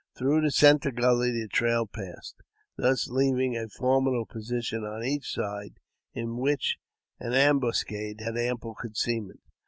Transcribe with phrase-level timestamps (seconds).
[0.15, 2.41] Through the centre gully the trai passed,
[2.75, 5.77] thus leaving a formidable position on each side,
[6.15, 6.77] which
[7.19, 9.41] an ambuscade had ample concealment.